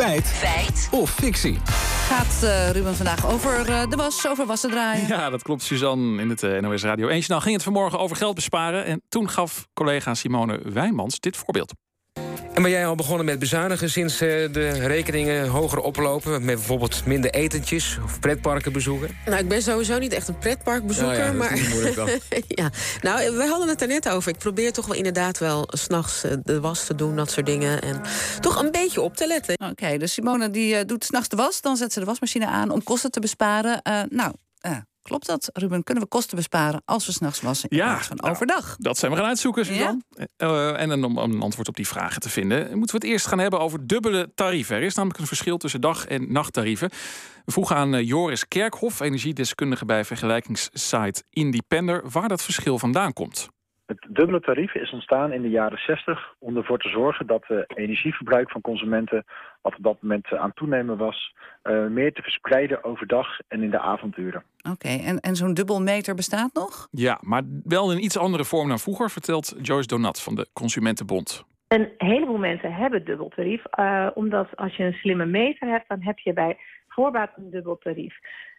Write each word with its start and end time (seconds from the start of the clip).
Feit. 0.00 0.26
Feit. 0.26 0.88
Of 0.92 1.10
fictie. 1.10 1.58
Gaat 2.08 2.40
uh, 2.44 2.70
Ruben 2.70 2.96
vandaag 2.96 3.26
over 3.26 3.68
uh, 3.68 3.90
de 3.90 3.96
was, 3.96 4.28
over 4.28 4.46
wassen 4.46 4.70
draaien? 4.70 5.06
Ja, 5.06 5.30
dat 5.30 5.42
klopt, 5.42 5.62
Suzanne, 5.62 6.22
in 6.22 6.28
het 6.28 6.42
uh, 6.42 6.60
NOS 6.60 6.82
Radio 6.82 7.08
1. 7.08 7.24
Nou 7.26 7.42
ging 7.42 7.54
het 7.54 7.64
vanmorgen 7.64 7.98
over 7.98 8.16
geld 8.16 8.34
besparen. 8.34 8.84
En 8.84 9.02
toen 9.08 9.28
gaf 9.28 9.68
collega 9.74 10.14
Simone 10.14 10.60
Wijnmans 10.64 11.20
dit 11.20 11.36
voorbeeld. 11.36 11.72
En 12.54 12.62
ben 12.62 12.70
jij 12.70 12.86
al 12.86 12.94
begonnen 12.94 13.26
met 13.26 13.38
bezuinigen 13.38 13.90
sinds 13.90 14.18
de 14.18 14.70
rekeningen 14.86 15.48
hoger 15.48 15.78
oplopen? 15.78 16.44
Met 16.44 16.54
bijvoorbeeld 16.54 17.06
minder 17.06 17.30
etentjes 17.30 17.98
of 18.04 18.20
pretparken 18.20 18.72
bezoeken? 18.72 19.08
Nou, 19.24 19.38
ik 19.38 19.48
ben 19.48 19.62
sowieso 19.62 19.98
niet 19.98 20.12
echt 20.12 20.28
een 20.28 20.38
pretparkbezoeker. 20.38 21.18
Nou 21.18 21.26
ja, 21.26 21.32
maar... 21.32 21.58
ja. 22.60 22.70
Nou, 23.02 23.36
we 23.36 23.46
hadden 23.46 23.68
het 23.68 23.82
er 23.82 23.88
net 23.88 24.08
over. 24.08 24.32
Ik 24.32 24.38
probeer 24.38 24.72
toch 24.72 24.86
wel 24.86 24.96
inderdaad 24.96 25.38
wel 25.38 25.64
s'nachts 25.68 26.24
de 26.42 26.60
was 26.60 26.86
te 26.86 26.94
doen, 26.94 27.16
dat 27.16 27.30
soort 27.30 27.46
dingen. 27.46 27.82
En 27.82 28.00
toch 28.40 28.62
een 28.62 28.70
beetje 28.70 29.00
op 29.00 29.16
te 29.16 29.26
letten. 29.26 29.54
Oké, 29.54 29.70
okay, 29.70 29.98
dus 29.98 30.12
Simone 30.12 30.50
die 30.50 30.74
uh, 30.74 30.80
doet 30.86 31.04
s'nachts 31.04 31.28
de 31.28 31.36
was. 31.36 31.60
Dan 31.60 31.76
zet 31.76 31.92
ze 31.92 32.00
de 32.00 32.06
wasmachine 32.06 32.46
aan 32.46 32.70
om 32.70 32.82
kosten 32.82 33.10
te 33.10 33.20
besparen. 33.20 33.80
Uh, 33.88 34.00
nou, 34.08 34.32
uh, 34.66 34.76
Klopt 35.02 35.26
dat, 35.26 35.50
Ruben? 35.52 35.84
Kunnen 35.84 36.02
we 36.04 36.08
kosten 36.08 36.36
besparen 36.36 36.82
als 36.84 37.06
we 37.06 37.12
s'nachts 37.12 37.40
wassen 37.40 37.68
in 37.68 37.76
ja, 37.76 37.92
plaats 37.92 38.06
van 38.06 38.22
overdag? 38.22 38.76
Dat 38.78 38.98
zijn 38.98 39.10
we 39.10 39.16
gaan 39.16 39.26
uitzoeken, 39.26 39.64
Suzanne. 39.66 40.02
Ja? 40.08 40.26
Uh, 40.38 40.80
en 40.80 41.04
om 41.04 41.18
een 41.18 41.40
antwoord 41.40 41.68
op 41.68 41.76
die 41.76 41.86
vragen 41.86 42.20
te 42.20 42.28
vinden... 42.28 42.78
moeten 42.78 43.00
we 43.00 43.06
het 43.06 43.14
eerst 43.14 43.26
gaan 43.26 43.38
hebben 43.38 43.60
over 43.60 43.86
dubbele 43.86 44.32
tarieven. 44.34 44.76
Er 44.76 44.82
is 44.82 44.94
namelijk 44.94 45.20
een 45.20 45.26
verschil 45.26 45.56
tussen 45.56 45.80
dag- 45.80 46.06
en 46.06 46.32
nachttarieven. 46.32 46.90
We 47.44 47.52
vroegen 47.52 47.76
aan 47.76 47.94
uh, 47.94 48.06
Joris 48.06 48.48
Kerkhoff, 48.48 49.00
energiedeskundige 49.00 49.84
bij 49.84 50.04
vergelijkingssite 50.04 51.22
Independer... 51.30 52.10
waar 52.10 52.28
dat 52.28 52.42
verschil 52.42 52.78
vandaan 52.78 53.12
komt. 53.12 53.48
Het 53.90 54.06
dubbele 54.08 54.40
tarief 54.40 54.74
is 54.74 54.92
ontstaan 54.92 55.32
in 55.32 55.42
de 55.42 55.48
jaren 55.48 55.78
60 55.78 56.34
om 56.38 56.56
ervoor 56.56 56.78
te 56.78 56.88
zorgen 56.88 57.26
dat 57.26 57.44
het 57.46 57.76
energieverbruik 57.78 58.50
van 58.50 58.60
consumenten, 58.60 59.24
wat 59.62 59.76
op 59.76 59.82
dat 59.82 60.02
moment 60.02 60.32
aan 60.32 60.52
toenemen 60.52 60.96
was, 60.96 61.34
uh, 61.62 61.86
meer 61.86 62.12
te 62.12 62.22
verspreiden 62.22 62.84
overdag 62.84 63.38
en 63.48 63.62
in 63.62 63.70
de 63.70 63.80
avonduren. 63.80 64.42
Oké, 64.58 64.70
okay, 64.70 65.04
en, 65.06 65.20
en 65.20 65.36
zo'n 65.36 65.54
dubbelmeter 65.54 66.14
bestaat 66.14 66.54
nog? 66.54 66.88
Ja, 66.90 67.18
maar 67.20 67.42
wel 67.64 67.92
in 67.92 68.04
iets 68.04 68.18
andere 68.18 68.44
vorm 68.44 68.68
dan 68.68 68.78
vroeger, 68.78 69.10
vertelt 69.10 69.56
Joyce 69.62 69.86
Donat 69.86 70.22
van 70.22 70.34
de 70.34 70.46
Consumentenbond. 70.52 71.44
Een 71.68 71.88
heleboel 71.96 72.38
mensen 72.38 72.72
hebben 72.72 73.04
dubbeltarief, 73.04 73.62
uh, 73.78 74.06
omdat 74.14 74.56
als 74.56 74.76
je 74.76 74.84
een 74.84 74.92
slimme 74.92 75.26
meter 75.26 75.68
hebt, 75.68 75.88
dan 75.88 76.02
heb 76.02 76.18
je 76.18 76.32
bij 76.32 76.58
voorbaat 76.88 77.30
een 77.36 77.50
dubbeltarief. 77.50 78.14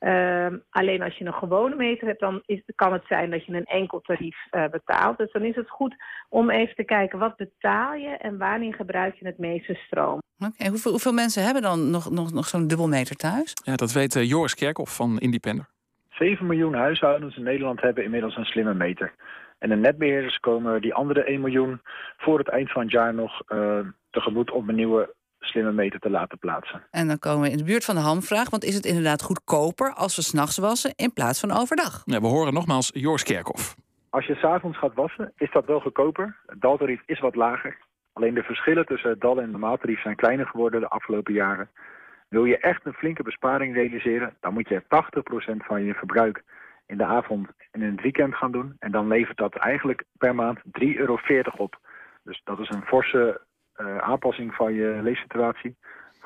Uh, 0.00 0.46
alleen 0.70 1.02
als 1.02 1.16
je 1.16 1.24
een 1.24 1.34
gewone 1.34 1.76
meter 1.76 2.06
hebt, 2.06 2.20
dan 2.20 2.42
is, 2.46 2.62
kan 2.74 2.92
het 2.92 3.04
zijn 3.08 3.30
dat 3.30 3.44
je 3.44 3.52
een 3.52 3.64
enkel 3.64 4.00
tarief 4.00 4.36
uh, 4.50 4.68
betaalt. 4.68 5.18
Dus 5.18 5.32
dan 5.32 5.42
is 5.42 5.56
het 5.56 5.70
goed 5.70 5.94
om 6.28 6.50
even 6.50 6.74
te 6.74 6.84
kijken 6.84 7.18
wat 7.18 7.36
betaal 7.36 7.94
je 7.94 8.08
en 8.08 8.38
wanneer 8.38 8.74
gebruik 8.74 9.14
je 9.14 9.26
het 9.26 9.38
meeste 9.38 9.74
stroom. 9.74 10.18
Oké, 10.38 10.50
okay, 10.54 10.68
hoeveel, 10.68 10.90
hoeveel, 10.90 11.12
mensen 11.12 11.44
hebben 11.44 11.62
dan 11.62 11.90
nog, 11.90 12.10
nog, 12.10 12.32
nog 12.32 12.46
zo'n 12.46 12.66
dubbelmeter 12.66 13.16
thuis? 13.16 13.52
Ja, 13.64 13.76
dat 13.76 13.92
weet 13.92 14.14
uh, 14.14 14.28
Joris 14.28 14.54
Kerkhoff 14.54 14.96
van 14.96 15.18
Independer. 15.18 15.68
7 16.10 16.46
miljoen 16.46 16.74
huishoudens 16.74 17.36
in 17.36 17.42
Nederland 17.42 17.80
hebben 17.80 18.04
inmiddels 18.04 18.36
een 18.36 18.44
slimme 18.44 18.74
meter. 18.74 19.14
En 19.58 19.68
de 19.68 19.76
netbeheerders 19.76 20.38
komen 20.38 20.80
die 20.80 20.94
andere 20.94 21.24
1 21.24 21.40
miljoen 21.40 21.80
voor 22.16 22.38
het 22.38 22.48
eind 22.48 22.72
van 22.72 22.82
het 22.82 22.90
jaar 22.90 23.14
nog 23.14 23.42
uh, 23.48 23.78
tegemoet 24.10 24.50
om 24.50 24.68
een 24.68 24.74
nieuwe 24.74 25.14
slimme 25.46 25.72
meter 25.72 26.00
te 26.00 26.10
laten 26.10 26.38
plaatsen. 26.38 26.82
En 26.90 27.06
dan 27.06 27.18
komen 27.18 27.42
we 27.42 27.50
in 27.50 27.56
de 27.56 27.64
buurt 27.64 27.84
van 27.84 27.94
de 27.94 28.00
hamvraag. 28.00 28.50
Want 28.50 28.64
is 28.64 28.74
het 28.74 28.84
inderdaad 28.84 29.22
goedkoper 29.22 29.92
als 29.92 30.16
we 30.16 30.22
s'nachts 30.22 30.58
wassen 30.58 30.92
in 30.96 31.12
plaats 31.12 31.40
van 31.40 31.50
overdag? 31.50 32.02
Ja, 32.04 32.20
we 32.20 32.26
horen 32.26 32.54
nogmaals 32.54 32.90
Joris 32.94 33.22
Kerkhoff. 33.22 33.76
Als 34.10 34.26
je 34.26 34.34
s'avonds 34.34 34.78
gaat 34.78 34.94
wassen, 34.94 35.32
is 35.36 35.50
dat 35.52 35.66
wel 35.66 35.80
goedkoper. 35.80 36.36
Het 36.46 36.60
daltarief 36.60 37.02
is 37.06 37.20
wat 37.20 37.34
lager. 37.34 37.78
Alleen 38.12 38.34
de 38.34 38.42
verschillen 38.42 38.86
tussen 38.86 39.10
het 39.10 39.20
dal- 39.20 39.40
en 39.40 39.52
de 39.52 39.58
maaltarief 39.58 40.02
zijn 40.02 40.16
kleiner 40.16 40.46
geworden 40.46 40.80
de 40.80 40.88
afgelopen 40.88 41.32
jaren. 41.32 41.68
Wil 42.28 42.44
je 42.44 42.58
echt 42.58 42.86
een 42.86 42.92
flinke 42.92 43.22
besparing 43.22 43.74
realiseren, 43.74 44.36
dan 44.40 44.52
moet 44.52 44.68
je 44.68 44.82
80% 44.88 45.64
van 45.64 45.84
je 45.84 45.94
verbruik 45.94 46.42
in 46.86 46.96
de 46.96 47.04
avond 47.04 47.48
en 47.70 47.82
in 47.82 47.90
het 47.90 48.02
weekend 48.02 48.34
gaan 48.34 48.52
doen. 48.52 48.76
En 48.78 48.90
dan 48.90 49.08
levert 49.08 49.36
dat 49.36 49.54
eigenlijk 49.54 50.04
per 50.18 50.34
maand 50.34 50.58
3,40 50.64 50.96
euro 50.96 51.18
op. 51.56 51.78
Dus 52.24 52.40
dat 52.44 52.58
is 52.58 52.68
een 52.70 52.86
forse 52.86 53.40
aanpassing 54.00 54.54
van 54.54 54.74
je 54.74 54.98
leefsituatie 55.02 55.76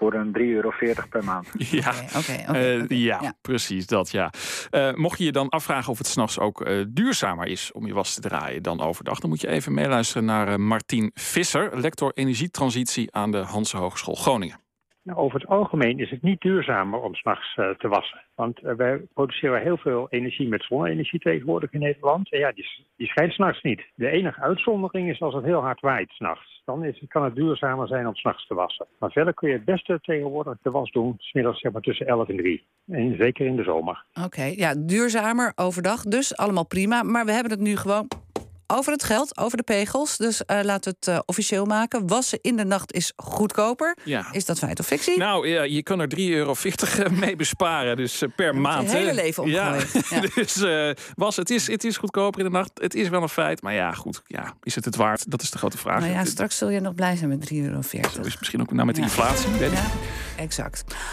voor 0.01 0.15
een 0.15 0.37
3,40 0.39 0.43
euro 0.43 0.73
per 1.11 1.25
maand. 1.25 1.49
Ja, 1.81 1.93
okay, 2.17 2.47
okay, 2.49 2.77
uh, 2.77 2.89
ja, 2.89 3.19
ja, 3.23 3.35
precies 3.41 3.87
dat, 3.87 4.11
ja. 4.11 4.33
Uh, 4.71 4.95
mocht 4.95 5.19
je 5.19 5.25
je 5.25 5.33
dan 5.33 5.49
afvragen 5.49 5.93
of 5.93 5.99
het 5.99 6.07
s'nachts 6.07 6.39
ook 6.39 6.67
uh, 6.67 6.85
duurzamer 6.89 7.47
is 7.47 7.73
om 7.73 7.87
je 7.87 7.95
was 7.95 8.15
te 8.15 8.21
draaien 8.21 8.63
dan 8.63 8.81
overdag... 8.81 9.19
dan 9.19 9.31
moet 9.31 9.41
je 9.41 9.49
even 9.49 9.75
meeluisteren 9.75 10.25
naar 10.25 10.61
Martien 10.61 11.11
Visser... 11.15 11.81
lector 11.81 12.13
energietransitie 12.15 13.15
aan 13.15 13.31
de 13.31 13.39
Hanse 13.39 13.77
Hogeschool 13.77 14.15
Groningen. 14.15 14.70
Over 15.17 15.41
het 15.41 15.49
algemeen 15.49 15.99
is 15.99 16.11
het 16.11 16.23
niet 16.23 16.41
duurzamer 16.41 17.01
om 17.01 17.15
s'nachts 17.15 17.57
uh, 17.57 17.71
te 17.71 17.89
wassen. 17.89 18.21
Want 18.35 18.63
uh, 18.63 18.73
wij 18.73 19.01
produceren 19.15 19.63
heel 19.63 19.77
veel 19.77 20.07
energie 20.11 20.49
met 20.49 20.63
zonne-energie 20.63 21.21
tegenwoordig 21.21 21.73
in 21.73 21.81
Nederland. 21.81 22.33
En 22.33 22.39
ja, 22.39 22.53
die, 22.53 22.87
die 22.97 23.07
schijnt 23.07 23.33
s'nachts 23.33 23.63
niet. 23.63 23.83
De 23.95 24.11
enige 24.11 24.41
uitzondering 24.41 25.11
is 25.11 25.21
als 25.21 25.35
het 25.35 25.45
heel 25.45 25.61
hard 25.61 25.81
waait 25.81 26.11
s'nachts. 26.11 26.63
Dan 26.65 26.85
is, 26.85 27.05
kan 27.09 27.25
het 27.25 27.35
duurzamer 27.35 27.89
zijn 27.89 28.07
om 28.07 28.15
s'nachts 28.15 28.47
te 28.47 28.55
wassen. 28.55 28.87
Maar 28.99 29.11
verder 29.11 29.35
kun 29.35 29.49
je 29.49 29.55
het 29.55 29.65
beste 29.65 29.99
tegenwoordig 30.03 30.57
de 30.63 30.71
was 30.71 30.91
doen... 30.91 31.15
smiddags 31.19 31.61
zeg 31.61 31.73
maar 31.73 31.83
tussen 31.83 32.07
11 32.07 32.29
en 32.29 32.37
3. 32.37 32.65
En 32.87 33.17
zeker 33.19 33.47
in 33.47 33.57
de 33.57 33.63
zomer. 33.63 34.05
Oké, 34.25 34.45
ja, 34.45 34.75
duurzamer 34.79 35.53
overdag 35.57 36.03
dus. 36.03 36.37
Allemaal 36.37 36.67
prima. 36.67 37.03
Maar 37.03 37.25
we 37.25 37.33
hebben 37.33 37.53
het 37.53 37.61
nu 37.61 37.77
gewoon 37.77 38.09
over 38.71 38.93
het 38.93 39.05
geld, 39.05 39.39
over 39.39 39.57
de 39.57 39.63
pegels. 39.63 40.17
Dus 40.17 40.43
uh, 40.47 40.61
laten 40.63 40.91
we 40.91 40.97
het 41.01 41.09
uh, 41.09 41.21
officieel 41.27 41.65
maken. 41.65 42.07
Wassen 42.07 42.39
in 42.43 42.57
de 42.57 42.65
nacht 42.65 42.93
is 42.93 43.13
goedkoper. 43.17 43.97
Ja. 44.05 44.33
Is 44.33 44.45
dat 44.45 44.59
feit 44.59 44.81
of 44.81 44.87
fictie? 44.87 45.19
Nou, 45.19 45.49
ja, 45.49 45.63
je 45.63 45.83
kan 45.83 46.01
er 46.01 46.09
3,40 46.19 46.21
euro 46.21 46.55
mee 47.11 47.37
besparen. 47.37 47.97
Dus 47.97 48.23
per 48.37 48.57
maand. 48.57 48.91
Je 48.91 48.97
hele 48.97 49.15
leven 49.15 49.43
omgooien. 49.43 49.59
Ja. 50.11 50.21
dus 50.35 50.65
was, 51.15 51.37
het 51.37 51.51
is, 51.51 51.67
het 51.67 51.85
is 51.85 51.97
goedkoper 51.97 52.41
in 52.41 52.47
de 52.47 52.53
nacht. 52.53 52.71
Het 52.75 52.95
is 52.95 53.09
wel 53.09 53.23
een 53.23 53.29
feit. 53.29 53.63
Maar 53.63 53.75
ja, 53.75 53.93
goed. 53.93 54.23
Ja, 54.27 54.55
is 54.63 54.75
het 54.75 54.85
het 54.85 54.97
waard? 54.97 55.31
Dat 55.31 55.43
is 55.43 55.51
de 55.51 55.59
grote 55.59 55.79
vraag. 55.79 56.01
Nou 56.01 56.13
ja, 56.13 56.25
straks 56.25 56.59
zul 56.59 56.69
je 56.69 56.81
nog 56.81 56.95
blij 56.95 57.17
zijn 57.17 57.29
met 57.29 57.53
3,40 57.53 57.59
euro. 57.59 57.83
Zo 57.83 58.21
is 58.23 58.39
misschien 58.39 58.61
ook 58.61 58.73
nou 58.73 58.87
met 58.87 58.95
de 58.95 59.03
inflatie. 59.03 59.51
Weet 59.51 59.73
ja, 59.73 59.91
exact. 60.37 60.85